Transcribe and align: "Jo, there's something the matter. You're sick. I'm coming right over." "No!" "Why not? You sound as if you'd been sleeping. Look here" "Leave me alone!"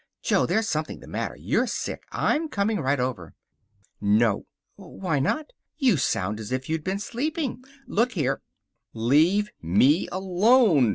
"Jo, 0.23 0.47
there's 0.47 0.67
something 0.67 0.99
the 0.99 1.05
matter. 1.07 1.35
You're 1.37 1.67
sick. 1.67 2.05
I'm 2.11 2.49
coming 2.49 2.79
right 2.79 2.99
over." 2.99 3.35
"No!" 4.01 4.47
"Why 4.75 5.19
not? 5.19 5.51
You 5.77 5.95
sound 5.97 6.39
as 6.39 6.51
if 6.51 6.67
you'd 6.67 6.83
been 6.83 6.97
sleeping. 6.97 7.63
Look 7.85 8.13
here" 8.13 8.41
"Leave 9.09 9.51
me 9.61 10.07
alone!" 10.11 10.89